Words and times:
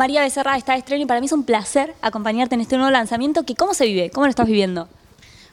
María 0.00 0.22
Becerra 0.22 0.56
está 0.56 0.72
de 0.72 0.78
estreno 0.78 1.02
y 1.02 1.06
para 1.06 1.20
mí 1.20 1.26
es 1.26 1.32
un 1.32 1.44
placer 1.44 1.94
acompañarte 2.00 2.54
en 2.54 2.62
este 2.62 2.76
nuevo 2.76 2.90
lanzamiento. 2.90 3.42
Que 3.44 3.54
¿Cómo 3.54 3.74
se 3.74 3.84
vive? 3.84 4.08
¿Cómo 4.08 4.24
lo 4.24 4.30
estás 4.30 4.46
viviendo? 4.46 4.88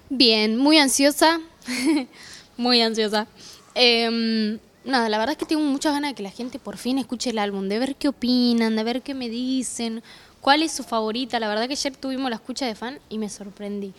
Bien, 0.09 0.55
muy 0.55 0.77
ansiosa. 0.77 1.41
muy 2.57 2.79
ansiosa. 2.81 3.27
Em, 3.75 4.57
nada, 4.85 5.09
la 5.09 5.17
verdad 5.17 5.33
es 5.33 5.37
que 5.37 5.45
tengo 5.45 5.63
muchas 5.63 5.91
ganas 5.91 6.11
de 6.11 6.15
que 6.15 6.23
la 6.23 6.31
gente 6.31 6.59
por 6.59 6.77
fin 6.77 6.97
escuche 6.97 7.31
el 7.31 7.39
álbum, 7.39 7.67
de 7.67 7.77
ver 7.77 7.97
qué 7.97 8.07
opinan, 8.07 8.77
de 8.77 8.83
ver 8.85 9.01
qué 9.01 9.13
me 9.13 9.27
dicen, 9.27 10.01
cuál 10.39 10.63
es 10.63 10.71
su 10.71 10.85
favorita. 10.85 11.41
La 11.41 11.49
verdad 11.49 11.67
que 11.67 11.73
ayer 11.73 11.97
tuvimos 11.97 12.29
la 12.29 12.37
escucha 12.37 12.65
de 12.65 12.75
fan 12.75 12.99
y 13.09 13.17
me 13.17 13.27
sorprendí. 13.27 13.91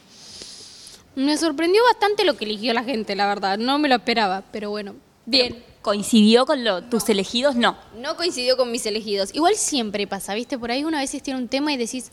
Me 1.15 1.37
sorprendió 1.37 1.83
bastante 1.93 2.25
lo 2.25 2.39
que 2.39 2.47
eligió 2.47 2.73
la 2.73 2.85
gente, 2.85 3.15
la 3.17 3.27
verdad. 3.27 3.59
No 3.59 3.79
me 3.79 3.91
lo 3.91 3.97
esperaba, 3.97 4.43
pero 4.51 4.71
bueno, 4.71 4.95
bien. 5.27 5.63
¿Coincidió 5.83 6.45
con 6.45 6.59
tus 6.91 7.09
elegidos? 7.09 7.55
No. 7.55 7.77
No 7.97 8.17
coincidió 8.17 8.57
con 8.57 8.71
mis 8.73 8.85
elegidos. 8.87 9.35
Igual 9.35 9.55
siempre 9.55 10.07
pasa, 10.07 10.35
¿viste? 10.35 10.59
Por 10.59 10.71
ahí 10.71 10.85
una 10.85 10.99
vez 10.99 11.11
tiene 11.23 11.39
un 11.39 11.49
tema 11.49 11.73
y 11.73 11.77
decís, 11.77 12.11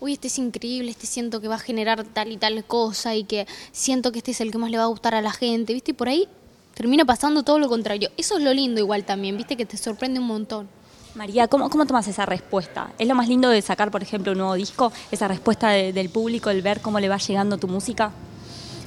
uy, 0.00 0.12
este 0.12 0.28
es 0.28 0.38
increíble, 0.38 0.90
este 0.90 1.06
siento 1.06 1.40
que 1.40 1.48
va 1.48 1.56
a 1.56 1.58
generar 1.58 2.04
tal 2.04 2.30
y 2.30 2.36
tal 2.36 2.64
cosa 2.64 3.14
y 3.14 3.24
que 3.24 3.46
siento 3.72 4.12
que 4.12 4.18
este 4.18 4.32
es 4.32 4.40
el 4.40 4.52
que 4.52 4.58
más 4.58 4.70
le 4.70 4.78
va 4.78 4.84
a 4.84 4.88
gustar 4.88 5.14
a 5.14 5.22
la 5.22 5.32
gente, 5.32 5.72
¿viste? 5.72 5.92
Y 5.92 5.94
por 5.94 6.08
ahí 6.08 6.28
termina 6.74 7.04
pasando 7.04 7.42
todo 7.42 7.58
lo 7.58 7.68
contrario. 7.68 8.10
Eso 8.16 8.36
es 8.36 8.44
lo 8.44 8.52
lindo 8.52 8.80
igual 8.80 9.04
también, 9.04 9.36
¿viste? 9.36 9.56
Que 9.56 9.64
te 9.64 9.76
sorprende 9.76 10.20
un 10.20 10.26
montón. 10.26 10.68
María, 11.14 11.48
¿cómo, 11.48 11.70
¿cómo 11.70 11.86
tomas 11.86 12.06
esa 12.08 12.26
respuesta? 12.26 12.92
¿Es 12.98 13.08
lo 13.08 13.14
más 13.14 13.26
lindo 13.26 13.48
de 13.48 13.62
sacar, 13.62 13.90
por 13.90 14.02
ejemplo, 14.02 14.32
un 14.32 14.38
nuevo 14.38 14.54
disco? 14.54 14.92
¿Esa 15.10 15.26
respuesta 15.26 15.70
del 15.70 16.10
público, 16.10 16.50
el 16.50 16.60
ver 16.60 16.82
cómo 16.82 17.00
le 17.00 17.08
va 17.08 17.16
llegando 17.16 17.56
tu 17.56 17.68
música? 17.68 18.12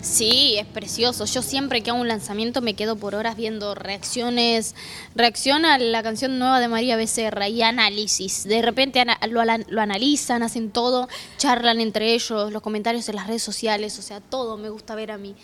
Sí, 0.01 0.55
es 0.57 0.65
precioso. 0.65 1.25
Yo 1.25 1.41
siempre 1.41 1.81
que 1.83 1.89
hago 1.89 1.99
un 1.99 2.07
lanzamiento 2.07 2.61
me 2.61 2.73
quedo 2.73 2.95
por 2.95 3.15
horas 3.15 3.35
viendo 3.35 3.75
reacciones, 3.75 4.73
reacción 5.13 5.65
a 5.65 5.77
la 5.77 6.01
canción 6.03 6.39
nueva 6.39 6.59
de 6.61 6.69
María 6.69 6.95
Becerra 6.95 7.49
y 7.49 7.61
análisis. 7.61 8.45
De 8.45 8.61
repente 8.61 9.03
lo, 9.29 9.43
lo, 9.43 9.81
analizan, 9.81 10.41
hacen 10.41 10.71
todo, 10.71 11.09
charlan 11.37 11.81
entre 11.81 12.13
ellos, 12.13 12.51
los 12.51 12.61
comentarios 12.61 13.09
en 13.09 13.17
las 13.17 13.27
redes 13.27 13.43
sociales, 13.43 13.99
o 13.99 14.01
sea, 14.01 14.21
todo 14.21 14.57
me 14.57 14.69
gusta 14.69 14.95
ver 14.95 15.11
a 15.11 15.17
mí. 15.17 15.35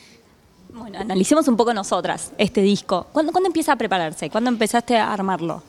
Bueno, 0.73 0.99
analicemos 0.99 1.47
un 1.47 1.57
poco 1.57 1.73
nosotras 1.73 2.31
este 2.37 2.61
disco. 2.61 3.07
¿Cuándo, 3.11 3.31
¿Cuándo 3.31 3.47
empieza 3.47 3.73
a 3.73 3.75
prepararse? 3.75 4.29
¿Cuándo 4.29 4.49
empezaste 4.49 4.97
a 4.97 5.11
armarlo? 5.11 5.63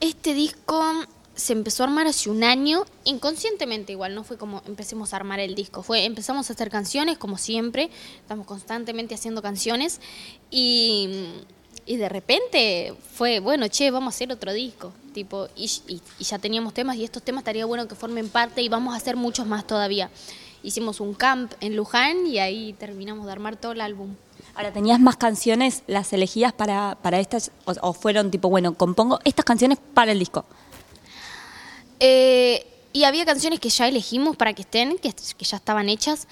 Este 0.00 0.34
disco 0.34 0.82
se 1.34 1.52
empezó 1.52 1.82
a 1.82 1.86
armar 1.86 2.06
hace 2.06 2.30
un 2.30 2.44
año, 2.44 2.84
inconscientemente 3.04 3.92
igual, 3.92 4.14
no 4.14 4.24
fue 4.24 4.38
como 4.38 4.62
empecemos 4.66 5.12
a 5.12 5.16
armar 5.16 5.40
el 5.40 5.54
disco, 5.54 5.82
fue 5.82 6.04
empezamos 6.04 6.48
a 6.48 6.52
hacer 6.52 6.70
canciones 6.70 7.18
como 7.18 7.38
siempre, 7.38 7.90
estamos 8.20 8.46
constantemente 8.46 9.14
haciendo 9.14 9.42
canciones 9.42 10.00
y, 10.50 11.26
y 11.86 11.96
de 11.96 12.08
repente 12.08 12.94
fue, 13.14 13.40
bueno, 13.40 13.66
che, 13.68 13.90
vamos 13.90 14.14
a 14.14 14.16
hacer 14.16 14.30
otro 14.32 14.52
disco, 14.52 14.92
tipo, 15.12 15.48
y, 15.56 15.70
y, 15.88 16.00
ya 16.24 16.38
teníamos 16.38 16.72
temas 16.72 16.96
y 16.96 17.04
estos 17.04 17.22
temas 17.22 17.40
estaría 17.40 17.66
bueno 17.66 17.88
que 17.88 17.96
formen 17.96 18.28
parte 18.28 18.62
y 18.62 18.68
vamos 18.68 18.94
a 18.94 18.96
hacer 18.96 19.16
muchos 19.16 19.46
más 19.46 19.66
todavía. 19.66 20.10
Hicimos 20.62 21.00
un 21.00 21.12
camp 21.12 21.52
en 21.60 21.76
Luján 21.76 22.26
y 22.26 22.38
ahí 22.38 22.72
terminamos 22.74 23.26
de 23.26 23.32
armar 23.32 23.56
todo 23.56 23.72
el 23.72 23.82
álbum. 23.82 24.14
Ahora, 24.54 24.72
¿tenías 24.72 25.00
más 25.00 25.16
canciones, 25.16 25.82
las 25.88 26.12
elegidas 26.12 26.52
para, 26.52 26.96
para 27.02 27.18
estas, 27.18 27.50
o 27.64 27.92
fueron 27.92 28.30
tipo, 28.30 28.48
bueno, 28.48 28.74
compongo 28.74 29.18
estas 29.24 29.44
canciones 29.44 29.78
para 29.92 30.12
el 30.12 30.20
disco? 30.20 30.46
Eh, 32.00 32.66
y 32.92 33.04
había 33.04 33.24
canciones 33.24 33.60
que 33.60 33.70
ya 33.70 33.88
elegimos 33.88 34.36
para 34.36 34.52
que 34.52 34.62
estén, 34.62 34.98
que, 34.98 35.12
ya 35.12 35.56
estaban 35.56 35.88
hechas, 35.88 36.28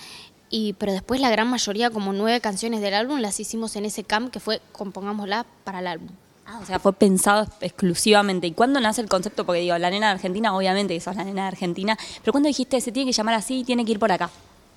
y, 0.48 0.74
pero 0.74 0.92
después 0.92 1.20
la 1.20 1.30
gran 1.30 1.48
mayoría, 1.48 1.90
como 1.90 2.12
nueve 2.12 2.40
canciones 2.40 2.80
del 2.80 2.94
álbum, 2.94 3.18
las 3.18 3.40
hicimos 3.40 3.74
en 3.76 3.84
ese 3.84 4.04
camp 4.04 4.30
que 4.30 4.38
fue 4.38 4.60
compongámosla 4.70 5.46
para 5.64 5.80
el 5.80 5.86
álbum. 5.86 6.08
Ah, 6.46 6.60
o 6.62 6.66
sea, 6.66 6.78
fue 6.78 6.92
pensado 6.92 7.48
exclusivamente. 7.60 8.46
¿Y 8.46 8.52
cuándo 8.52 8.78
nace 8.80 9.00
el 9.00 9.08
concepto? 9.08 9.46
Porque 9.46 9.60
digo, 9.60 9.76
la 9.78 9.90
nena 9.90 10.08
de 10.08 10.12
Argentina, 10.12 10.54
obviamente 10.54 10.94
que 10.94 11.00
sos 11.00 11.16
la 11.16 11.24
nena 11.24 11.42
de 11.42 11.48
Argentina, 11.48 11.96
pero 12.20 12.32
cuando 12.32 12.48
dijiste 12.48 12.80
se 12.80 12.92
tiene 12.92 13.10
que 13.10 13.16
llamar 13.16 13.34
así 13.34 13.60
y 13.60 13.64
tiene 13.64 13.84
que 13.84 13.92
ir 13.92 13.98
por 13.98 14.12
acá? 14.12 14.30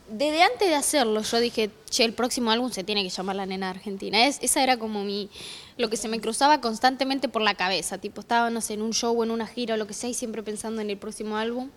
Desde 0.08 0.44
antes 0.44 0.68
de 0.68 0.75
hacerlo, 0.75 1.22
yo 1.22 1.40
dije, 1.40 1.72
che, 1.90 2.03
el 2.03 2.13
próximo 2.13 2.52
álbum 2.52 2.72
se 2.72 2.84
tiene 2.84 3.03
que 3.03 3.09
llamar 3.09 3.35
La 3.35 3.46
Nena 3.46 3.72
Argentina. 3.72 4.28
Es, 4.28 4.38
esa 4.41 4.62
era 4.62 4.78
como 4.78 5.03
mi, 5.03 5.30
lo 5.78 5.90
que 5.90 5.97
se 5.97 6.07
me 6.07 6.22
cruzaba 6.22 6.62
constantemente 6.62 7.28
por 7.28 7.41
la 7.41 7.56
cabeza. 7.56 7.97
Tipo, 7.97 8.22
estaba, 8.22 8.52
no 8.52 8.62
sé, 8.62 8.75
en 8.75 8.84
un 8.84 8.94
show 8.94 9.19
o 9.19 9.24
en 9.24 9.31
una 9.31 9.47
gira 9.47 9.74
o 9.74 9.78
lo 9.78 9.88
que 9.88 9.94
sea, 9.94 10.09
y 10.09 10.13
siempre 10.13 10.44
pensando 10.44 10.81
en 10.81 10.91
el 10.91 10.97
próximo 10.97 11.38
álbum. 11.38 11.69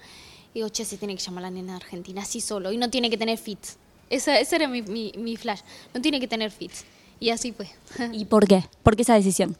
Y 0.53 0.61
digo, 0.61 0.69
che, 0.69 0.85
se 0.85 0.99
tiene 0.99 1.17
que 1.17 1.23
llamar 1.23 1.43
La 1.43 1.51
Nena 1.51 1.77
Argentina, 1.77 2.23
así 2.23 2.41
solo. 2.43 2.71
Y 2.71 2.77
no 2.77 2.91
tiene 2.91 3.09
que 3.09 3.17
tener 3.17 3.39
fits. 3.39 3.79
Esa, 4.11 4.39
ese 4.39 4.57
era 4.57 4.69
mi, 4.69 4.83
mi, 4.83 5.13
mi 5.17 5.37
flash. 5.37 5.61
No 5.95 6.01
tiene 6.03 6.21
que 6.21 6.29
tener 6.29 6.51
fits. 6.51 6.85
Y 7.21 7.31
así 7.31 7.53
fue. 7.53 7.71
¿Y 8.13 8.27
por 8.27 8.47
qué? 8.47 8.65
¿Por 8.83 8.95
qué 8.95 9.03
esa 9.03 9.15
decisión? 9.15 9.57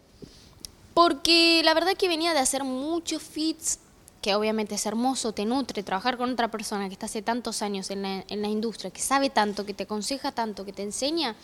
Porque 0.93 1.63
la 1.65 1.75
verdad 1.75 1.95
que 1.95 2.09
venía 2.09 2.35
de 2.35 2.41
hacer 2.41 2.65
muchos 2.65 3.23
fits 3.23 3.79
que 4.21 4.35
obviamente 4.35 4.75
es 4.75 4.87
hermoso, 4.87 5.33
te 5.33 5.45
nutre, 5.45 5.83
trabajar 5.83 6.17
con 6.17 6.33
otra 6.33 6.51
persona 6.51 6.89
que 6.89 6.95
está 6.95 7.07
hace 7.07 7.23
tantos 7.23 7.63
años 7.63 7.91
en 7.91 8.03
la, 8.03 8.25
en 8.29 8.43
la 8.43 8.49
industria, 8.49 8.91
que 8.91 9.01
sabe 9.01 9.31
tanto, 9.31 9.65
que 9.65 9.75
te 9.75 9.85
aconseja 9.85 10.33
tanto, 10.33 10.65
que 10.65 10.73
te 10.73 10.83
enseña, 10.83 11.37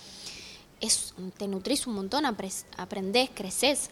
es, 0.80 1.14
te 1.38 1.48
nutrís 1.48 1.86
un 1.86 1.94
montón, 1.94 2.24
aprendés, 2.26 3.30
creces. 3.34 3.90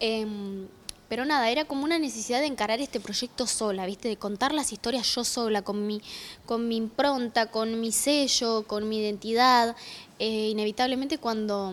Em, 0.00 0.68
pero 1.08 1.24
nada, 1.24 1.50
era 1.50 1.64
como 1.64 1.84
una 1.84 1.98
necesidad 1.98 2.40
de 2.40 2.46
encarar 2.46 2.80
este 2.80 3.00
proyecto 3.00 3.46
sola, 3.46 3.86
¿viste? 3.86 4.08
De 4.08 4.18
contar 4.18 4.52
las 4.52 4.72
historias 4.72 5.14
yo 5.14 5.24
sola, 5.24 5.62
con 5.62 5.86
mi, 5.86 6.02
con 6.44 6.68
mi 6.68 6.76
impronta, 6.76 7.46
con 7.46 7.80
mi 7.80 7.92
sello, 7.92 8.66
con 8.66 8.88
mi 8.88 8.98
identidad. 8.98 9.74
Eh, 10.18 10.48
inevitablemente 10.50 11.16
cuando 11.16 11.72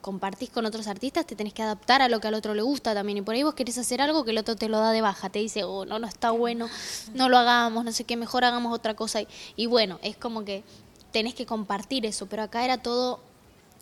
compartís 0.00 0.50
con 0.50 0.66
otros 0.66 0.86
artistas, 0.86 1.26
te 1.26 1.36
tenés 1.36 1.52
que 1.52 1.62
adaptar 1.62 2.02
a 2.02 2.08
lo 2.08 2.20
que 2.20 2.28
al 2.28 2.34
otro 2.34 2.54
le 2.54 2.62
gusta 2.62 2.94
también. 2.94 3.18
Y 3.18 3.22
por 3.22 3.34
ahí 3.34 3.42
vos 3.42 3.54
querés 3.54 3.78
hacer 3.78 4.00
algo 4.00 4.24
que 4.24 4.30
el 4.30 4.38
otro 4.38 4.56
te 4.56 4.68
lo 4.68 4.78
da 4.78 4.92
de 4.92 5.00
baja, 5.00 5.30
te 5.30 5.38
dice, 5.38 5.64
oh, 5.64 5.84
no, 5.84 5.98
no 5.98 6.06
está 6.06 6.30
bueno, 6.30 6.68
no 7.14 7.28
lo 7.28 7.38
hagamos, 7.38 7.84
no 7.84 7.92
sé 7.92 8.04
qué, 8.04 8.16
mejor 8.16 8.44
hagamos 8.44 8.72
otra 8.72 8.94
cosa. 8.94 9.20
Y, 9.56 9.66
bueno, 9.66 9.98
es 10.02 10.16
como 10.16 10.44
que 10.44 10.64
tenés 11.12 11.34
que 11.34 11.46
compartir 11.46 12.06
eso, 12.06 12.26
pero 12.26 12.42
acá 12.42 12.64
era 12.64 12.78
todo 12.78 13.20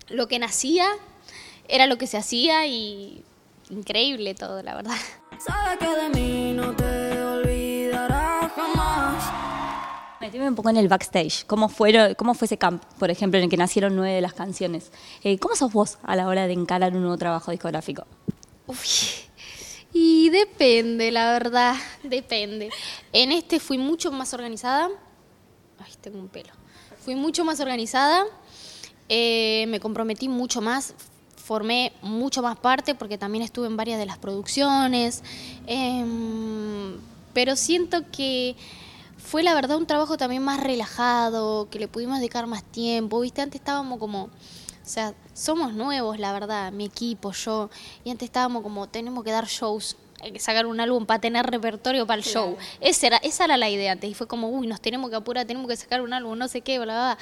lo 0.08 0.28
que 0.28 0.38
nacía, 0.38 0.86
era 1.68 1.86
lo 1.86 1.98
que 1.98 2.06
se 2.06 2.16
hacía 2.16 2.66
y 2.66 3.24
increíble 3.70 4.34
todo, 4.34 4.62
la 4.62 4.74
verdad. 4.74 4.96
Metíme 10.26 10.48
un 10.48 10.56
poco 10.56 10.70
en 10.70 10.76
el 10.76 10.88
backstage. 10.88 11.46
¿Cómo, 11.46 11.68
fue, 11.68 12.16
¿Cómo 12.16 12.34
fue 12.34 12.46
ese 12.46 12.58
camp, 12.58 12.82
por 12.98 13.12
ejemplo, 13.12 13.38
en 13.38 13.44
el 13.44 13.50
que 13.50 13.56
nacieron 13.56 13.94
nueve 13.94 14.12
de 14.12 14.20
las 14.20 14.34
canciones? 14.34 14.90
Eh, 15.22 15.38
¿Cómo 15.38 15.54
sos 15.54 15.72
vos 15.72 15.98
a 16.02 16.16
la 16.16 16.26
hora 16.26 16.48
de 16.48 16.52
encarar 16.52 16.96
un 16.96 17.02
nuevo 17.02 17.16
trabajo 17.16 17.52
discográfico? 17.52 18.04
y 19.92 20.28
depende, 20.30 21.12
la 21.12 21.30
verdad, 21.30 21.76
depende. 22.02 22.70
En 23.12 23.30
este 23.30 23.60
fui 23.60 23.78
mucho 23.78 24.10
más 24.10 24.34
organizada. 24.34 24.90
Ay, 25.78 25.92
tengo 26.00 26.18
un 26.18 26.26
pelo. 26.26 26.52
Fui 27.04 27.14
mucho 27.14 27.44
más 27.44 27.60
organizada, 27.60 28.24
eh, 29.08 29.66
me 29.68 29.78
comprometí 29.78 30.28
mucho 30.28 30.60
más, 30.60 30.94
formé 31.36 31.92
mucho 32.02 32.42
más 32.42 32.58
parte 32.58 32.96
porque 32.96 33.16
también 33.16 33.44
estuve 33.44 33.68
en 33.68 33.76
varias 33.76 34.00
de 34.00 34.06
las 34.06 34.18
producciones. 34.18 35.22
Em, 35.68 36.96
pero 37.32 37.54
siento 37.54 38.02
que 38.10 38.56
fue 39.26 39.42
la 39.42 39.54
verdad 39.54 39.76
un 39.76 39.86
trabajo 39.86 40.16
también 40.16 40.42
más 40.44 40.60
relajado, 40.60 41.68
que 41.68 41.80
le 41.80 41.88
pudimos 41.88 42.18
dedicar 42.18 42.46
más 42.46 42.62
tiempo, 42.62 43.20
¿viste? 43.20 43.42
Antes 43.42 43.60
estábamos 43.60 43.98
como, 43.98 44.24
o 44.24 44.30
sea, 44.84 45.14
somos 45.34 45.74
nuevos, 45.74 46.20
la 46.20 46.32
verdad, 46.32 46.70
mi 46.70 46.84
equipo, 46.84 47.32
yo, 47.32 47.68
y 48.04 48.10
antes 48.10 48.26
estábamos 48.26 48.62
como, 48.62 48.88
tenemos 48.88 49.24
que 49.24 49.32
dar 49.32 49.46
shows, 49.46 49.96
hay 50.20 50.30
que 50.30 50.38
sacar 50.38 50.66
un 50.66 50.78
álbum 50.78 51.06
para 51.06 51.20
tener 51.20 51.44
repertorio 51.44 52.06
para 52.06 52.18
el 52.18 52.24
show. 52.24 52.56
Esa 52.80 53.08
era, 53.08 53.16
esa 53.16 53.46
era 53.46 53.56
la 53.56 53.68
idea 53.68 53.92
antes, 53.92 54.08
y 54.08 54.14
fue 54.14 54.28
como, 54.28 54.48
uy, 54.48 54.68
nos 54.68 54.80
tenemos 54.80 55.10
que 55.10 55.16
apurar, 55.16 55.44
tenemos 55.44 55.68
que 55.68 55.76
sacar 55.76 56.02
un 56.02 56.12
álbum, 56.12 56.38
no 56.38 56.46
sé 56.46 56.60
qué, 56.60 56.78
bla, 56.78 56.84
bla, 56.94 57.14
bla. 57.14 57.18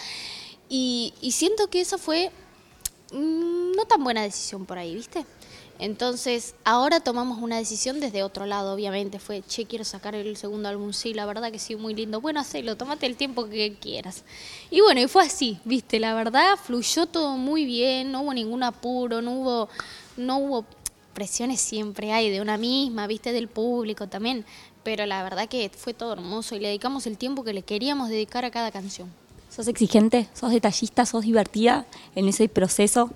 Y, 0.69 1.14
y 1.22 1.32
siento 1.32 1.69
que 1.69 1.81
eso 1.81 1.97
fue 1.97 2.31
mm, 3.12 3.72
no 3.72 3.87
tan 3.87 4.04
buena 4.04 4.22
decisión 4.22 4.66
por 4.66 4.76
ahí, 4.76 4.94
¿viste? 4.94 5.25
Entonces, 5.79 6.55
ahora 6.65 7.01
tomamos 7.01 7.39
una 7.39 7.59
decisión 7.59 8.00
desde 8.00 8.23
otro 8.23 8.47
lado, 8.47 8.73
obviamente. 8.75 9.19
Fue, 9.19 9.43
che, 9.47 9.67
quiero 9.67 9.85
sacar 9.85 10.15
el 10.15 10.37
segundo 10.37 10.69
álbum. 10.69 10.93
Sí, 10.93 11.15
la 11.15 11.26
verdad 11.26 11.50
que 11.50 11.59
sí, 11.59 11.75
muy 11.76 11.94
lindo. 11.94 12.21
Bueno, 12.21 12.41
hacelo, 12.41 12.76
tómate 12.76 13.06
el 13.06 13.17
tiempo 13.17 13.49
que 13.49 13.76
quieras. 13.81 14.23
Y 14.71 14.81
bueno, 14.81 15.00
y 15.00 15.09
fue 15.09 15.25
así, 15.25 15.59
viste, 15.65 15.99
la 15.99 16.15
verdad, 16.15 16.56
fluyó 16.62 17.06
todo 17.06 17.37
muy 17.37 17.65
bien, 17.65 18.12
no 18.12 18.23
hubo 18.23 18.35
ningún 18.35 18.62
apuro, 18.62 19.21
no 19.21 19.32
hubo, 19.32 19.69
no 20.17 20.38
hubo 20.38 20.65
presiones 21.12 21.61
siempre 21.61 22.12
hay 22.12 22.31
de 22.31 22.41
una 22.41 22.59
misma, 22.59 23.06
viste, 23.06 23.32
del 23.32 23.49
público 23.49 24.09
también. 24.09 24.44
Pero 24.82 25.06
la 25.06 25.23
verdad 25.23 25.49
que 25.49 25.70
fue 25.75 25.94
todo 25.94 26.12
hermoso 26.12 26.55
y 26.55 26.61
le 26.61 26.69
dedicamos 26.69 27.06
el 27.06 27.17
tiempo 27.17 27.43
que 27.43 27.55
le 27.55 27.62
queríamos 27.62 28.11
dedicar 28.11 28.44
a 28.44 28.50
cada 28.50 28.70
canción. 28.70 29.11
¿Sos 29.49 29.69
exigente? 29.69 30.29
¿Sos 30.35 30.50
detallista? 30.50 31.06
¿Sos 31.06 31.23
divertida 31.23 31.87
en 32.15 32.29
ese 32.29 32.49
proceso? 32.49 33.11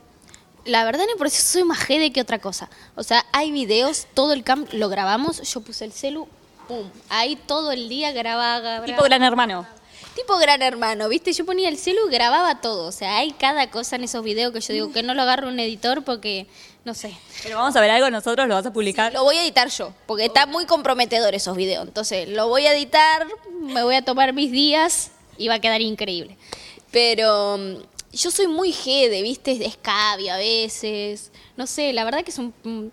La 0.68 0.84
verdad 0.84 1.04
en 1.04 1.10
el 1.10 1.16
proceso 1.16 1.44
soy 1.44 1.64
más 1.64 1.78
jede 1.78 2.12
que 2.12 2.20
otra 2.20 2.38
cosa. 2.38 2.68
O 2.94 3.02
sea, 3.02 3.24
hay 3.32 3.50
videos, 3.50 4.06
todo 4.14 4.32
el 4.32 4.44
camp 4.44 4.72
lo 4.72 4.88
grabamos, 4.88 5.40
yo 5.42 5.60
puse 5.60 5.84
el 5.84 5.92
celu, 5.92 6.28
pum, 6.68 6.88
ahí 7.08 7.36
todo 7.36 7.72
el 7.72 7.88
día 7.88 8.12
grababa. 8.12 8.84
tipo 8.84 9.02
gran 9.02 9.22
hermano. 9.22 9.66
Tipo 10.14 10.36
gran 10.38 10.62
hermano, 10.62 11.08
¿viste? 11.08 11.32
Yo 11.32 11.46
ponía 11.46 11.68
el 11.68 11.78
celu 11.78 12.08
y 12.08 12.12
grababa 12.12 12.60
todo. 12.60 12.86
O 12.86 12.92
sea, 12.92 13.18
hay 13.18 13.32
cada 13.32 13.70
cosa 13.70 13.96
en 13.96 14.04
esos 14.04 14.24
videos 14.24 14.52
que 14.52 14.60
yo 14.60 14.72
digo 14.74 14.92
que 14.92 15.02
no 15.02 15.14
lo 15.14 15.22
agarro 15.22 15.48
un 15.48 15.60
editor 15.60 16.02
porque 16.04 16.46
no 16.84 16.94
sé. 16.94 17.16
Pero 17.42 17.56
vamos 17.56 17.76
a 17.76 17.80
ver 17.80 17.90
algo 17.90 18.10
nosotros, 18.10 18.48
lo 18.48 18.54
vas 18.54 18.66
a 18.66 18.72
publicar. 18.72 19.12
Lo 19.12 19.22
voy 19.22 19.36
a 19.36 19.44
editar 19.44 19.68
yo, 19.68 19.92
porque 20.06 20.24
está 20.24 20.46
muy 20.46 20.66
comprometedor 20.66 21.34
esos 21.34 21.56
videos. 21.56 21.86
Entonces, 21.86 22.28
lo 22.28 22.48
voy 22.48 22.66
a 22.66 22.74
editar, 22.74 23.26
me 23.60 23.82
voy 23.82 23.94
a 23.94 24.04
tomar 24.04 24.32
mis 24.32 24.50
días 24.50 25.12
y 25.36 25.48
va 25.48 25.54
a 25.54 25.60
quedar 25.60 25.80
increíble. 25.80 26.36
Pero 26.90 27.58
mm, 27.58 27.76
yo 28.12 28.30
soy 28.30 28.46
muy 28.46 28.72
jede, 28.72 29.22
¿viste? 29.22 29.52
Escabia 29.64 30.34
a 30.34 30.38
veces. 30.38 31.30
No 31.56 31.66
sé, 31.66 31.92
la 31.92 32.04
verdad 32.04 32.24
que 32.24 32.30
es 32.30 32.38
un. 32.38 32.92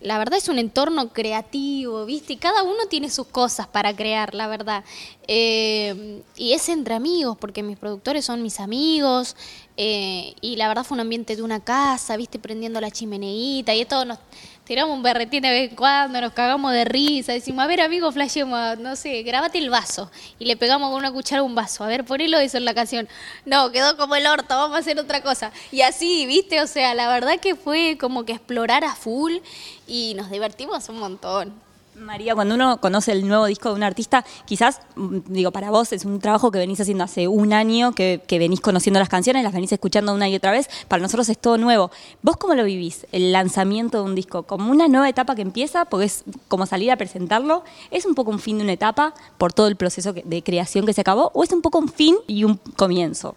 La 0.00 0.16
verdad 0.16 0.38
es 0.38 0.48
un 0.48 0.60
entorno 0.60 1.12
creativo, 1.12 2.04
¿viste? 2.04 2.34
Y 2.34 2.36
cada 2.36 2.62
uno 2.62 2.86
tiene 2.88 3.10
sus 3.10 3.26
cosas 3.26 3.66
para 3.66 3.96
crear, 3.96 4.32
la 4.32 4.46
verdad. 4.46 4.84
Eh, 5.26 6.22
y 6.36 6.52
es 6.52 6.68
entre 6.68 6.94
amigos, 6.94 7.36
porque 7.36 7.64
mis 7.64 7.76
productores 7.76 8.24
son 8.24 8.42
mis 8.42 8.60
amigos. 8.60 9.34
eh, 9.76 10.34
y 10.40 10.56
la 10.56 10.68
verdad 10.68 10.84
fue 10.84 10.94
un 10.96 11.00
ambiente 11.00 11.34
de 11.34 11.42
una 11.42 11.60
casa, 11.60 12.16
¿viste? 12.16 12.38
Prendiendo 12.38 12.80
la 12.80 12.90
chimeneita 12.92 13.74
y 13.74 13.84
todo. 13.86 14.04
Nos 14.04 14.18
tiramos 14.68 14.94
un 14.94 15.02
berretín 15.02 15.40
de 15.40 15.48
vez 15.48 15.70
en 15.70 15.76
cuando, 15.76 16.20
nos 16.20 16.34
cagamos 16.34 16.72
de 16.72 16.84
risa. 16.84 17.32
Decimos, 17.32 17.64
a 17.64 17.66
ver, 17.66 17.80
amigo, 17.80 18.12
flashemos, 18.12 18.78
no 18.78 18.96
sé, 18.96 19.22
grabate 19.22 19.56
el 19.56 19.70
vaso. 19.70 20.10
Y 20.38 20.44
le 20.44 20.58
pegamos 20.58 20.90
con 20.90 20.98
una 20.98 21.10
cuchara 21.10 21.42
un 21.42 21.54
vaso. 21.54 21.84
A 21.84 21.86
ver, 21.86 22.04
ponelo 22.04 22.38
eso 22.38 22.58
en 22.58 22.66
la 22.66 22.74
canción. 22.74 23.08
No, 23.46 23.72
quedó 23.72 23.96
como 23.96 24.14
el 24.14 24.26
orto, 24.26 24.54
vamos 24.54 24.76
a 24.76 24.80
hacer 24.80 24.98
otra 24.98 25.22
cosa. 25.22 25.52
Y 25.72 25.80
así, 25.80 26.26
¿viste? 26.26 26.60
O 26.60 26.66
sea, 26.66 26.94
la 26.94 27.08
verdad 27.08 27.40
que 27.40 27.56
fue 27.56 27.96
como 27.98 28.26
que 28.26 28.32
explorar 28.32 28.84
a 28.84 28.94
full 28.94 29.38
y 29.86 30.12
nos 30.14 30.30
divertimos 30.30 30.86
un 30.90 30.98
montón. 30.98 31.67
María, 31.98 32.34
cuando 32.34 32.54
uno 32.54 32.80
conoce 32.80 33.12
el 33.12 33.26
nuevo 33.26 33.46
disco 33.46 33.70
de 33.70 33.74
un 33.74 33.82
artista, 33.82 34.24
quizás, 34.46 34.80
mm, 34.96 35.18
digo, 35.26 35.50
para 35.50 35.70
vos 35.70 35.92
es 35.92 36.04
un 36.04 36.20
trabajo 36.20 36.50
que 36.50 36.58
venís 36.58 36.80
haciendo 36.80 37.04
hace 37.04 37.28
un 37.28 37.52
año, 37.52 37.92
que, 37.92 38.22
venís 38.30 38.60
conociendo 38.60 39.00
las 39.00 39.08
canciones, 39.08 39.42
las 39.42 39.52
venís 39.52 39.72
escuchando 39.72 40.14
una 40.14 40.28
y 40.28 40.36
otra 40.36 40.52
vez, 40.52 40.68
para 40.86 41.02
nosotros 41.02 41.28
es 41.28 41.38
todo 41.38 41.58
nuevo. 41.58 41.90
¿Vos 42.22 42.36
cómo 42.36 42.54
lo 42.54 42.64
vivís, 42.64 43.06
el 43.12 43.32
lanzamiento 43.32 43.98
de 43.98 44.04
un 44.04 44.14
disco? 44.14 44.44
¿Como 44.44 44.70
una 44.70 44.88
nueva 44.88 45.08
etapa 45.08 45.34
que 45.34 45.42
empieza, 45.42 45.84
porque 45.86 46.06
es 46.06 46.24
como 46.46 46.66
salir 46.66 46.90
a 46.90 46.96
presentarlo? 46.96 47.64
¿Es 47.90 48.06
un 48.06 48.14
poco 48.14 48.30
un 48.30 48.38
fin 48.38 48.58
de 48.58 48.64
una 48.64 48.72
etapa 48.72 49.14
por 49.36 49.52
todo 49.52 49.68
el 49.68 49.76
proceso 49.76 50.12
de 50.12 50.42
creación 50.42 50.86
que 50.86 50.92
se 50.92 51.00
acabó? 51.00 51.30
¿O 51.34 51.42
es 51.42 51.52
un 51.52 51.62
poco 51.62 51.78
un 51.78 51.88
fin 51.88 52.16
y 52.26 52.44
un 52.44 52.56
comienzo? 52.76 53.34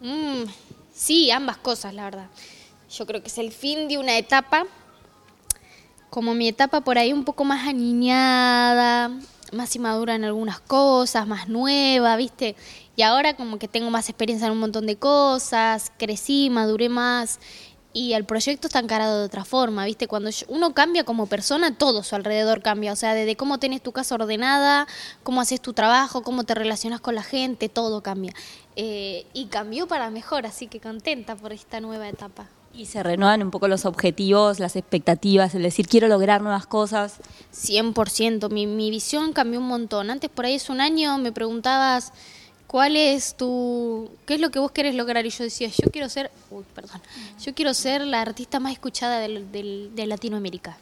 Mm, 0.00 0.44
sí, 0.92 1.30
ambas 1.30 1.56
cosas, 1.56 1.94
la 1.94 2.04
verdad. 2.04 2.26
Yo 2.90 3.06
creo 3.06 3.22
que 3.22 3.28
es 3.28 3.38
el 3.38 3.52
fin 3.52 3.88
de 3.88 3.98
una 3.98 4.16
etapa, 4.16 4.66
como 6.10 6.34
mi 6.34 6.48
etapa 6.48 6.80
por 6.80 6.98
ahí 6.98 7.12
un 7.12 7.24
poco 7.24 7.44
más 7.44 7.66
aniñada, 7.66 9.10
más 9.52 9.74
inmadura 9.76 10.14
en 10.14 10.24
algunas 10.24 10.60
cosas, 10.60 11.26
más 11.26 11.48
nueva, 11.48 12.16
¿viste? 12.16 12.56
Y 12.96 13.02
ahora 13.02 13.34
como 13.34 13.58
que 13.58 13.68
tengo 13.68 13.90
más 13.90 14.08
experiencia 14.08 14.46
en 14.46 14.52
un 14.52 14.60
montón 14.60 14.86
de 14.86 14.96
cosas, 14.96 15.92
crecí, 15.98 16.50
maduré 16.50 16.88
más 16.88 17.38
y 17.92 18.12
el 18.12 18.24
proyecto 18.24 18.66
está 18.68 18.80
encarado 18.80 19.18
de 19.20 19.26
otra 19.26 19.44
forma, 19.44 19.84
¿viste? 19.84 20.08
Cuando 20.08 20.30
uno 20.48 20.74
cambia 20.74 21.04
como 21.04 21.26
persona, 21.26 21.76
todo 21.76 22.02
su 22.02 22.14
alrededor 22.14 22.62
cambia, 22.62 22.92
o 22.92 22.96
sea, 22.96 23.14
desde 23.14 23.36
cómo 23.36 23.58
tenés 23.58 23.82
tu 23.82 23.92
casa 23.92 24.14
ordenada, 24.14 24.86
cómo 25.22 25.40
haces 25.40 25.60
tu 25.60 25.72
trabajo, 25.72 26.22
cómo 26.22 26.44
te 26.44 26.54
relacionas 26.54 27.00
con 27.00 27.14
la 27.14 27.22
gente, 27.22 27.68
todo 27.68 28.02
cambia. 28.02 28.34
Eh, 28.76 29.26
y 29.32 29.46
cambió 29.46 29.88
para 29.88 30.10
mejor, 30.10 30.46
así 30.46 30.66
que 30.66 30.80
contenta 30.80 31.34
por 31.34 31.52
esta 31.52 31.80
nueva 31.80 32.08
etapa. 32.08 32.48
Y 32.78 32.86
se 32.86 33.02
renuevan 33.02 33.42
un 33.42 33.50
poco 33.50 33.66
los 33.66 33.84
objetivos, 33.84 34.60
las 34.60 34.76
expectativas, 34.76 35.52
el 35.56 35.62
decir, 35.64 35.88
quiero 35.88 36.06
lograr 36.06 36.42
nuevas 36.42 36.64
cosas. 36.64 37.16
100%, 37.52 38.48
mi, 38.50 38.68
mi 38.68 38.88
visión 38.90 39.32
cambió 39.32 39.58
un 39.58 39.66
montón. 39.66 40.10
Antes, 40.10 40.30
por 40.30 40.44
ahí 40.46 40.54
es 40.54 40.70
un 40.70 40.80
año, 40.80 41.18
me 41.18 41.32
preguntabas, 41.32 42.12
¿cuál 42.68 42.94
es 42.94 43.34
tu... 43.36 44.08
qué 44.26 44.34
es 44.34 44.40
lo 44.40 44.50
que 44.50 44.60
vos 44.60 44.70
querés 44.70 44.94
lograr? 44.94 45.26
Y 45.26 45.30
yo 45.30 45.42
decía, 45.42 45.68
yo 45.76 45.90
quiero 45.90 46.08
ser, 46.08 46.30
uy, 46.52 46.62
perdón, 46.72 47.02
yo 47.44 47.52
quiero 47.52 47.74
ser 47.74 48.06
la 48.06 48.20
artista 48.20 48.60
más 48.60 48.72
escuchada 48.74 49.18
del- 49.18 49.50
de 49.50 50.06
Latinoamérica. 50.06 50.78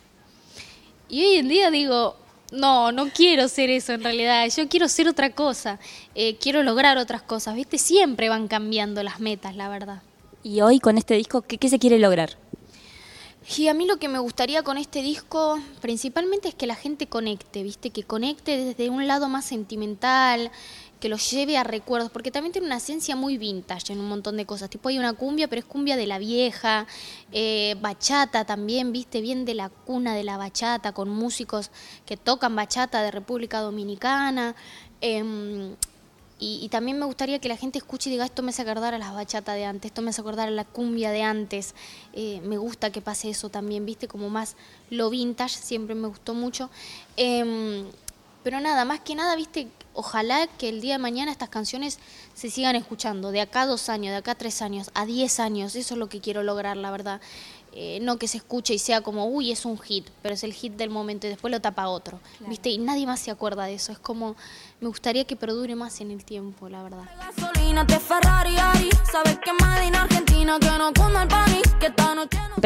Y 1.08 1.24
hoy 1.24 1.36
en 1.36 1.48
día 1.48 1.70
digo, 1.70 2.16
no, 2.52 2.92
no 2.92 3.08
quiero 3.08 3.48
ser 3.48 3.70
eso 3.70 3.94
en 3.94 4.02
realidad, 4.04 4.46
yo 4.54 4.68
quiero 4.68 4.86
ser 4.88 5.08
otra 5.08 5.30
cosa, 5.30 5.78
eh, 6.14 6.36
quiero 6.36 6.62
lograr 6.62 6.98
otras 6.98 7.22
cosas, 7.22 7.54
¿viste? 7.54 7.78
Siempre 7.78 8.28
van 8.28 8.48
cambiando 8.48 9.02
las 9.02 9.18
metas, 9.18 9.56
la 9.56 9.70
verdad. 9.70 10.02
Y 10.46 10.60
hoy 10.60 10.78
con 10.78 10.96
este 10.96 11.14
disco, 11.14 11.42
¿qué, 11.42 11.68
se 11.68 11.80
quiere 11.80 11.98
lograr? 11.98 12.38
Y 13.58 13.66
a 13.66 13.74
mí 13.74 13.84
lo 13.84 13.96
que 13.96 14.06
me 14.06 14.20
gustaría 14.20 14.62
con 14.62 14.78
este 14.78 15.02
disco 15.02 15.58
principalmente 15.80 16.46
es 16.46 16.54
que 16.54 16.68
la 16.68 16.76
gente 16.76 17.08
conecte, 17.08 17.64
¿viste? 17.64 17.90
Que 17.90 18.04
conecte 18.04 18.56
desde 18.56 18.88
un 18.88 19.08
lado 19.08 19.28
más 19.28 19.44
sentimental, 19.44 20.52
que 21.00 21.08
lo 21.08 21.16
lleve 21.16 21.56
a 21.56 21.64
recuerdos, 21.64 22.12
porque 22.12 22.30
también 22.30 22.52
tiene 22.52 22.68
una 22.68 22.76
esencia 22.76 23.16
muy 23.16 23.38
vintage 23.38 23.92
en 23.92 23.98
un 23.98 24.08
montón 24.08 24.36
de 24.36 24.46
cosas. 24.46 24.70
Tipo 24.70 24.88
hay 24.88 25.00
una 25.00 25.14
cumbia, 25.14 25.48
pero 25.48 25.58
es 25.58 25.66
cumbia 25.66 25.96
de 25.96 26.06
la 26.06 26.20
vieja, 26.20 26.86
eh, 27.32 27.74
bachata 27.80 28.44
también, 28.44 28.92
¿viste? 28.92 29.20
Bien 29.20 29.44
de 29.46 29.54
la 29.54 29.68
cuna 29.68 30.14
de 30.14 30.22
la 30.22 30.36
bachata, 30.36 30.92
con 30.92 31.08
músicos 31.08 31.72
que 32.04 32.16
tocan 32.16 32.54
bachata 32.54 33.02
de 33.02 33.10
República 33.10 33.62
Dominicana. 33.62 34.54
em, 35.00 35.74
y, 36.38 36.60
y 36.62 36.68
también 36.68 36.98
me 36.98 37.06
gustaría 37.06 37.38
que 37.38 37.48
la 37.48 37.56
gente 37.56 37.78
escuche 37.78 38.10
y 38.10 38.12
diga, 38.12 38.24
esto 38.26 38.42
me 38.42 38.50
hace 38.50 38.62
acordar 38.62 38.92
a 38.92 38.98
las 38.98 39.14
bachatas 39.14 39.54
de 39.54 39.64
antes, 39.64 39.90
esto 39.90 40.02
me 40.02 40.10
hace 40.10 40.20
acordar 40.20 40.48
a 40.48 40.50
la 40.50 40.64
cumbia 40.64 41.10
de 41.10 41.22
antes. 41.22 41.74
Eh, 42.12 42.40
me 42.44 42.58
gusta 42.58 42.90
que 42.92 43.00
pase 43.00 43.30
eso 43.30 43.48
también, 43.48 43.86
viste, 43.86 44.06
como 44.06 44.28
más 44.28 44.56
lo 44.90 45.08
vintage, 45.08 45.56
siempre 45.56 45.94
me 45.94 46.08
gustó 46.08 46.34
mucho. 46.34 46.68
Em, 47.16 47.86
pero 48.42 48.60
nada, 48.60 48.84
más 48.84 49.00
que 49.00 49.14
nada, 49.14 49.34
viste, 49.34 49.68
ojalá 49.94 50.46
que 50.46 50.68
el 50.68 50.80
día 50.82 50.94
de 50.94 50.98
mañana 50.98 51.32
estas 51.32 51.48
canciones 51.48 51.98
se 52.34 52.50
sigan 52.50 52.76
escuchando, 52.76 53.30
de 53.30 53.40
acá 53.40 53.64
dos 53.64 53.88
años, 53.88 54.12
de 54.12 54.18
acá 54.18 54.34
tres 54.34 54.60
años, 54.60 54.90
a 54.94 55.06
diez 55.06 55.40
años, 55.40 55.74
eso 55.74 55.94
es 55.94 55.98
lo 55.98 56.08
que 56.08 56.20
quiero 56.20 56.42
lograr, 56.42 56.76
la 56.76 56.90
verdad. 56.90 57.20
Eh, 57.78 57.98
no 58.00 58.16
que 58.16 58.26
se 58.26 58.38
escuche 58.38 58.72
y 58.72 58.78
sea 58.78 59.02
como, 59.02 59.26
uy, 59.26 59.52
es 59.52 59.66
un 59.66 59.78
hit, 59.78 60.06
pero 60.22 60.32
es 60.34 60.42
el 60.44 60.54
hit 60.54 60.72
del 60.76 60.88
momento 60.88 61.26
y 61.26 61.30
después 61.30 61.50
lo 61.52 61.60
tapa 61.60 61.88
otro, 61.88 62.20
¿viste? 62.48 62.70
Y 62.70 62.78
nadie 62.78 63.06
más 63.06 63.20
se 63.20 63.30
acuerda 63.30 63.66
de 63.66 63.74
eso. 63.74 63.92
Es 63.92 63.98
como, 63.98 64.34
me 64.80 64.88
gustaría 64.88 65.24
que 65.24 65.36
perdure 65.36 65.74
más 65.74 66.00
en 66.00 66.10
el 66.10 66.24
tiempo, 66.24 66.70
la 66.70 66.82
verdad. 66.82 67.04
Gasolina, 67.20 67.86
te 67.86 67.98
Ferrari, 67.98 68.56
Ari. 68.56 68.88
Sabes 69.12 69.38
que 69.40 69.52
Medina, 69.52 70.04
Argentina, 70.04 70.58
que 70.58 70.70
no 70.78 70.90
cunda 70.94 71.24
el 71.24 71.28
país, 71.28 71.55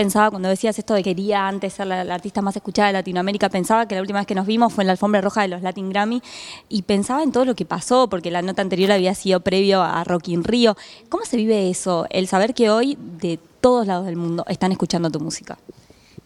Pensaba 0.00 0.30
cuando 0.30 0.48
decías 0.48 0.78
esto 0.78 0.94
de 0.94 1.02
quería 1.02 1.46
antes 1.46 1.74
ser 1.74 1.86
la, 1.86 2.00
artista 2.00 2.40
más 2.40 2.56
escuchada 2.56 2.86
de 2.86 2.94
Latinoamérica, 2.94 3.50
pensaba 3.50 3.86
que 3.86 3.96
la 3.96 4.00
última 4.00 4.20
vez 4.20 4.26
que 4.26 4.34
nos 4.34 4.46
vimos 4.46 4.72
fue 4.72 4.82
en 4.82 4.86
la 4.86 4.92
alfombra 4.92 5.20
roja 5.20 5.42
de 5.42 5.48
los 5.48 5.60
Latin 5.60 5.90
Grammy 5.90 6.22
y 6.70 6.80
pensaba 6.80 7.22
en 7.22 7.32
todo 7.32 7.44
lo 7.44 7.54
que 7.54 7.66
pasó, 7.66 8.08
porque 8.08 8.30
la 8.30 8.40
nota 8.40 8.62
anterior 8.62 8.92
había 8.92 9.14
sido 9.14 9.40
previo 9.40 9.82
a 9.82 10.02
Rock 10.04 10.28
in 10.28 10.42
Rio. 10.42 10.74
¿Cómo 11.10 11.26
se 11.26 11.36
vive 11.36 11.68
eso? 11.68 12.06
El 12.08 12.28
saber 12.28 12.54
que 12.54 12.70
hoy 12.70 12.96
de 12.98 13.38
todos 13.60 13.86
lados 13.86 14.06
del 14.06 14.16
mundo 14.16 14.46
están 14.48 14.72
escuchando 14.72 15.10
tu 15.10 15.20
música. 15.20 15.58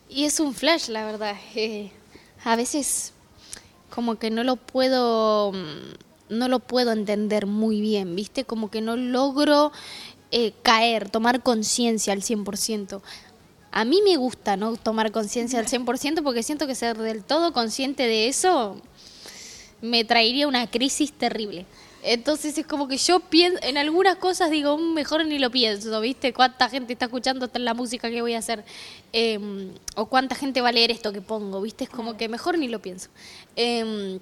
Y 0.08 0.22
es 0.22 0.38
un 0.38 0.54
flash, 0.54 0.88
la 0.88 1.04
verdad. 1.04 1.34
Eh, 1.56 1.90
a 2.44 2.54
veces 2.54 3.12
como 3.90 4.20
que 4.20 4.30
no 4.30 4.44
lo 4.44 4.54
puedo 4.54 5.50
mm, 5.50 6.28
no 6.28 6.46
lo 6.46 6.60
puedo 6.60 6.92
entender 6.92 7.46
muy 7.46 7.80
bien, 7.80 8.14
¿viste? 8.14 8.44
Como 8.44 8.70
que 8.70 8.80
no 8.80 8.94
logro 8.94 9.72
eh, 10.30 10.52
caer, 10.62 11.10
tomar 11.10 11.42
conciencia 11.42 12.12
al 12.12 12.22
100%. 12.22 13.02
A 13.76 13.84
mí 13.84 14.00
me 14.04 14.16
gusta 14.16 14.56
no 14.56 14.76
tomar 14.76 15.10
conciencia 15.10 15.58
al 15.58 15.66
100% 15.66 16.22
porque 16.22 16.44
siento 16.44 16.68
que 16.68 16.76
ser 16.76 16.96
del 16.96 17.24
todo 17.24 17.52
consciente 17.52 18.04
de 18.06 18.28
eso 18.28 18.80
me 19.82 20.04
traería 20.04 20.46
una 20.46 20.70
crisis 20.70 21.12
terrible. 21.12 21.66
Entonces 22.04 22.56
es 22.56 22.66
como 22.66 22.86
que 22.86 22.98
yo 22.98 23.18
pienso, 23.18 23.58
en 23.64 23.76
algunas 23.76 24.14
cosas 24.16 24.52
digo, 24.52 24.78
"Mm, 24.78 24.94
mejor 24.94 25.26
ni 25.26 25.40
lo 25.40 25.50
pienso, 25.50 26.00
¿viste? 26.00 26.32
¿Cuánta 26.32 26.68
gente 26.68 26.92
está 26.92 27.06
escuchando 27.06 27.46
esta- 27.46 27.58
la 27.58 27.74
música 27.74 28.10
que 28.10 28.20
voy 28.22 28.34
a 28.34 28.38
hacer? 28.38 28.64
Em, 29.12 29.72
o 29.96 30.06
cuánta 30.06 30.36
gente 30.36 30.60
va 30.60 30.68
a 30.68 30.72
leer 30.72 30.92
esto 30.92 31.12
que 31.12 31.20
pongo, 31.20 31.60
¿viste? 31.60 31.82
Es 31.82 31.90
como 31.90 32.16
que 32.16 32.28
mejor 32.28 32.56
ni 32.58 32.68
lo 32.68 32.80
pienso. 32.80 33.08
Em, 33.56 34.20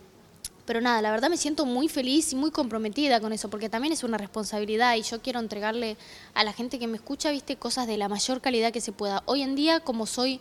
pero 0.64 0.80
nada, 0.80 1.02
la 1.02 1.10
verdad 1.10 1.28
me 1.28 1.36
siento 1.36 1.66
muy 1.66 1.88
feliz 1.88 2.32
y 2.32 2.36
muy 2.36 2.50
comprometida 2.50 3.20
con 3.20 3.32
eso, 3.32 3.50
porque 3.50 3.68
también 3.68 3.92
es 3.92 4.04
una 4.04 4.18
responsabilidad 4.18 4.94
y 4.96 5.02
yo 5.02 5.20
quiero 5.20 5.40
entregarle 5.40 5.96
a 6.34 6.44
la 6.44 6.52
gente 6.52 6.78
que 6.78 6.86
me 6.86 6.96
escucha, 6.96 7.30
¿viste? 7.30 7.56
Cosas 7.56 7.86
de 7.86 7.96
la 7.96 8.08
mayor 8.08 8.40
calidad 8.40 8.72
que 8.72 8.80
se 8.80 8.92
pueda. 8.92 9.22
Hoy 9.26 9.42
en 9.42 9.56
día, 9.56 9.80
como 9.80 10.06
soy 10.06 10.40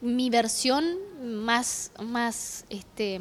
mi 0.00 0.30
versión 0.30 0.96
más, 1.22 1.92
más, 2.02 2.64
este, 2.70 3.20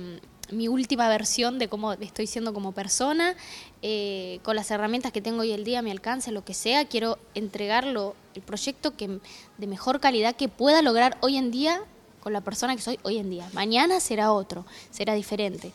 mi 0.51 0.67
última 0.67 1.07
versión 1.09 1.59
de 1.59 1.67
cómo 1.67 1.93
estoy 1.93 2.27
siendo 2.27 2.53
como 2.53 2.71
persona, 2.71 3.35
eh, 3.81 4.39
con 4.43 4.55
las 4.55 4.71
herramientas 4.71 5.11
que 5.11 5.21
tengo 5.21 5.41
hoy 5.41 5.51
el 5.51 5.63
día 5.63 5.79
a 5.79 5.81
mi 5.81 5.91
alcance, 5.91 6.31
lo 6.31 6.45
que 6.45 6.53
sea, 6.53 6.85
quiero 6.85 7.19
entregarlo, 7.35 8.15
el 8.35 8.41
proyecto 8.41 8.95
que 8.95 9.19
de 9.57 9.67
mejor 9.67 9.99
calidad 9.99 10.35
que 10.35 10.47
pueda 10.47 10.81
lograr 10.81 11.17
hoy 11.21 11.37
en 11.37 11.51
día 11.51 11.81
con 12.21 12.31
la 12.31 12.41
persona 12.41 12.75
que 12.75 12.81
soy 12.81 12.99
hoy 13.03 13.17
en 13.17 13.29
día. 13.29 13.49
Mañana 13.53 13.99
será 13.99 14.31
otro, 14.31 14.65
será 14.91 15.13
diferente. 15.13 15.73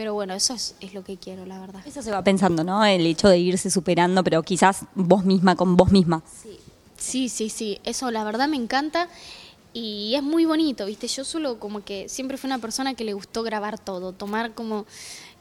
Pero 0.00 0.14
bueno, 0.14 0.32
eso 0.32 0.54
es, 0.54 0.74
es 0.80 0.94
lo 0.94 1.04
que 1.04 1.18
quiero, 1.18 1.44
la 1.44 1.60
verdad. 1.60 1.82
Eso 1.86 2.00
se 2.00 2.10
va 2.10 2.24
pensando, 2.24 2.64
¿no? 2.64 2.82
El 2.86 3.04
hecho 3.04 3.28
de 3.28 3.36
irse 3.36 3.68
superando, 3.68 4.24
pero 4.24 4.42
quizás 4.42 4.86
vos 4.94 5.26
misma, 5.26 5.56
con 5.56 5.76
vos 5.76 5.92
misma. 5.92 6.22
Sí, 6.96 7.28
sí, 7.28 7.50
sí, 7.50 7.78
eso 7.84 8.10
la 8.10 8.24
verdad 8.24 8.48
me 8.48 8.56
encanta 8.56 9.10
y 9.74 10.14
es 10.14 10.22
muy 10.22 10.46
bonito, 10.46 10.86
¿viste? 10.86 11.06
Yo 11.06 11.22
solo 11.22 11.58
como 11.58 11.84
que 11.84 12.08
siempre 12.08 12.38
fui 12.38 12.48
una 12.48 12.58
persona 12.58 12.94
que 12.94 13.04
le 13.04 13.12
gustó 13.12 13.42
grabar 13.42 13.78
todo, 13.78 14.12
tomar 14.12 14.54
como, 14.54 14.86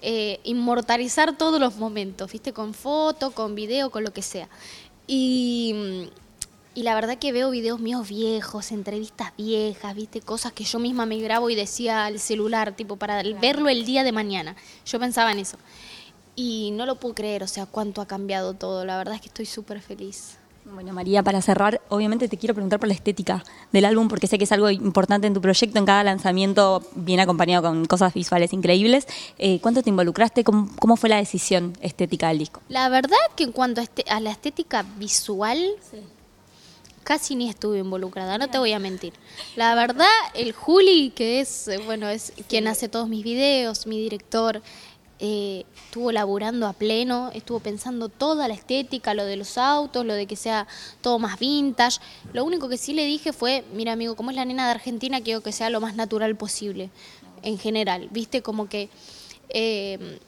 eh, 0.01 0.41
inmortalizar 0.43 1.37
todos 1.37 1.61
los 1.61 1.77
momentos, 1.77 2.29
¿viste? 2.29 2.51
Con 2.51 2.73
foto, 2.73 3.31
con 3.31 3.55
video, 3.55 3.91
con 3.91 4.03
lo 4.03 4.11
que 4.11 4.21
sea. 4.21 4.49
Y, 5.07 6.09
Y 6.79 6.83
la 6.83 6.95
verdad 6.95 7.17
que 7.17 7.33
veo 7.33 7.50
videos 7.50 7.81
míos 7.81 8.07
viejos, 8.07 8.71
entrevistas 8.71 9.33
viejas, 9.36 9.93
viste, 9.93 10.21
cosas 10.21 10.53
que 10.53 10.63
yo 10.63 10.79
misma 10.79 11.05
me 11.05 11.17
grabo 11.17 11.50
y 11.50 11.55
decía 11.55 12.05
al 12.05 12.19
celular, 12.19 12.74
tipo, 12.74 12.95
para 12.95 13.21
verlo 13.41 13.67
el 13.67 13.86
día 13.86 14.05
de 14.05 14.13
mañana. 14.13 14.55
Yo 14.86 14.98
pensaba 14.98 15.33
en 15.33 15.39
eso. 15.39 15.57
Y 16.38 16.71
no 16.71 16.86
lo 16.86 16.95
puedo 16.95 17.15
creer, 17.15 17.43
o 17.43 17.48
sea, 17.48 17.65
cuánto 17.65 18.00
ha 18.00 18.05
cambiado 18.05 18.53
todo. 18.53 18.86
La 18.86 18.98
verdad 18.98 19.15
es 19.15 19.19
que 19.19 19.27
estoy 19.27 19.45
súper 19.45 19.81
feliz. 19.81 20.38
Bueno, 20.63 20.93
María, 20.93 21.21
para 21.21 21.41
cerrar, 21.41 21.81
obviamente 21.89 22.29
te 22.29 22.38
quiero 22.38 22.53
preguntar 22.53 22.79
por 22.79 22.88
la 22.88 22.93
estética 22.93 23.43
del 23.74 23.83
álbum, 23.83 24.07
porque 24.07 24.27
sé 24.27 24.38
que 24.38 24.45
es 24.45 24.51
algo 24.53 24.69
importante 24.69 25.27
en 25.27 25.33
tu 25.33 25.41
proyecto. 25.41 25.79
En 25.79 25.86
cada 25.86 26.05
lanzamiento 26.05 26.81
viene 26.95 27.24
acompañado 27.24 27.67
con 27.67 27.83
cosas 27.88 28.13
visuales 28.13 28.53
increíbles. 28.53 29.05
Eh, 29.38 29.59
¿Cuánto 29.59 29.83
te 29.83 29.89
involucraste? 29.89 30.45
¿Cómo, 30.45 30.69
¿Cómo, 30.79 30.95
fue 30.95 31.09
la 31.09 31.17
decisión 31.17 31.74
estética 31.81 32.29
del 32.29 32.38
disco? 32.38 32.62
La 32.69 32.88
verdad 32.88 33.17
que 33.36 33.43
en 33.43 33.51
cuanto 33.51 33.81
a, 33.81 33.83
este, 33.83 34.05
a 34.09 34.21
la 34.21 34.31
estética 34.31 34.86
visual, 34.98 35.59
sí. 35.91 35.98
Casi 37.03 37.35
ni 37.35 37.49
estuve 37.49 37.79
involucrada, 37.79 38.37
no 38.37 38.49
te 38.49 38.57
voy 38.57 38.73
a 38.73 38.79
mentir. 38.79 39.13
La 39.55 39.75
verdad, 39.75 40.07
el 40.33 40.53
Juli, 40.53 41.11
que 41.15 41.39
es, 41.39 41.67
eh, 41.67 41.77
bueno, 41.85 42.09
es 42.09 42.33
quien 42.47 42.67
hace 42.67 42.89
todos 42.89 43.09
mis 43.09 43.23
videos, 43.23 43.87
mi 43.87 43.99
director, 43.99 44.61
eh, 45.21 45.65
estuvo 45.85 46.11
laburando 46.11 46.65
a 46.65 46.73
pleno, 46.73 47.29
estuvo 47.33 47.59
pensando 47.59 48.07
toda 48.07 48.47
la 48.47 48.53
estética, 48.53 49.13
lo 49.13 49.25
de 49.25 49.35
los 49.35 49.57
autos, 49.57 50.05
lo 50.05 50.13
de 50.13 50.27
que 50.27 50.35
sea 50.35 50.65
todo 51.01 51.19
más 51.19 51.37
vintage. 51.39 51.99
Lo 52.31 52.45
único 52.45 52.69
que 52.69 52.77
sí 52.77 52.93
le 52.93 53.05
dije 53.05 53.33
fue, 53.33 53.65
mira 53.73 53.91
amigo, 53.91 54.15
como 54.15 54.29
es 54.29 54.37
la 54.37 54.45
nena 54.45 54.65
de 54.65 54.71
Argentina, 54.71 55.19
quiero 55.19 55.41
que 55.41 55.51
sea 55.51 55.69
lo 55.69 55.81
más 55.81 55.95
natural 55.95 56.35
posible, 56.37 56.89
en 57.43 57.57
general, 57.57 58.07
viste, 58.11 58.41
como 58.41 58.69
que... 58.69 58.89
Eh, 59.49 60.19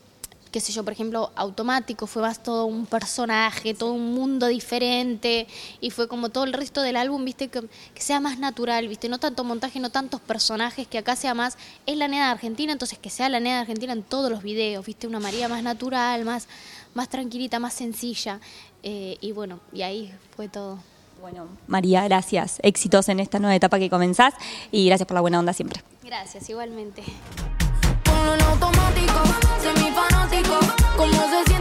qué 0.52 0.60
sé 0.60 0.74
yo, 0.74 0.84
por 0.84 0.94
ejemplo, 0.94 1.32
automático, 1.36 2.08
fue 2.08 2.22
más 2.22 2.44
todo 2.44 2.66
un 2.66 2.86
personaje, 2.86 3.74
todo 3.74 3.94
un 3.94 4.14
mundo 4.14 4.48
diferente, 4.48 5.48
y 5.80 5.92
fue 5.92 6.08
como 6.08 6.30
todo 6.30 6.44
el 6.44 6.54
resto 6.54 6.82
del 6.82 6.98
álbum, 6.98 7.24
viste, 7.24 7.48
que, 7.48 7.62
que, 7.94 8.02
sea 8.02 8.20
más 8.20 8.38
natural, 8.38 8.88
viste, 8.88 9.08
no 9.08 9.18
tanto 9.18 9.44
montaje, 9.44 9.80
no 9.80 9.90
tantos 9.90 10.20
personajes, 10.20 10.88
que 10.88 10.98
acá 10.98 11.16
sea 11.16 11.34
más, 11.34 11.58
es 11.86 11.96
la 11.96 12.08
nena 12.08 12.26
de 12.26 12.32
Argentina, 12.32 12.74
entonces 12.74 13.00
que 13.00 13.10
sea 13.10 13.30
la 13.30 13.40
nena 13.40 13.56
de 13.56 13.62
Argentina 13.62 13.94
en 13.94 14.04
todos 14.04 14.30
los 14.30 14.44
videos, 14.44 14.86
viste, 14.86 15.08
una 15.08 15.20
María 15.20 15.48
más 15.48 15.64
natural, 15.64 16.26
más, 16.26 16.48
más 16.94 17.08
tranquilita, 17.08 17.60
más 17.60 17.74
sencilla, 17.74 18.42
eh, 18.84 19.18
y 19.22 19.32
bueno, 19.32 19.60
y 19.72 19.84
ahí 19.84 20.14
fue 20.36 20.50
todo. 20.50 20.80
Bueno, 21.22 21.48
María, 21.68 22.04
gracias. 22.06 22.58
Éxitos 22.64 23.08
en 23.08 23.20
esta 23.20 23.38
nueva 23.38 23.56
etapa 23.56 23.78
que 23.78 23.92
comenzás 23.92 24.34
y 24.72 24.88
gracias 24.88 25.06
por 25.06 25.14
la 25.14 25.22
buena 25.22 25.38
onda 25.38 25.54
siempre. 25.54 25.84
Gracias, 26.02 26.50
igualmente 26.50 27.04
cómo 31.02 31.28
se 31.30 31.44
siente. 31.46 31.61